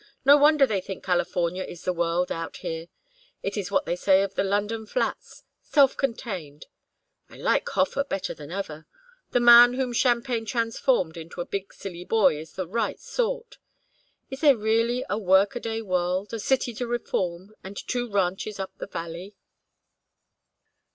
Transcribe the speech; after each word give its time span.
No 0.25 0.35
wonder 0.35 0.65
they 0.65 0.81
think 0.81 1.03
California 1.03 1.63
is 1.63 1.83
the 1.85 1.93
world, 1.93 2.31
out 2.31 2.57
here. 2.65 2.87
It 3.43 3.55
is 3.55 3.69
what 3.69 3.85
they 3.85 3.95
say 3.95 4.23
of 4.23 4.33
the 4.33 4.43
London 4.43 4.87
flats: 4.87 5.43
'self 5.61 5.95
contained.' 5.95 6.65
I 7.29 7.37
like 7.37 7.69
Hofer 7.69 8.03
better 8.03 8.33
than 8.33 8.51
ever. 8.51 8.87
The 9.29 9.39
man 9.39 9.73
whom 9.73 9.93
champagne 9.93 10.45
transforms 10.47 11.17
into 11.17 11.39
a 11.39 11.45
big 11.45 11.71
silly 11.71 12.03
boy 12.03 12.39
is 12.39 12.53
the 12.53 12.67
right 12.67 12.99
sort. 12.99 13.59
Is 14.31 14.41
there 14.41 14.57
really 14.57 15.05
a 15.07 15.19
workaday 15.19 15.81
world, 15.83 16.33
a 16.33 16.39
city 16.39 16.73
to 16.73 16.87
reform, 16.87 17.53
and 17.63 17.77
two 17.77 18.09
ranches 18.09 18.59
up 18.59 18.75
the 18.79 18.87
valley?" 18.87 19.35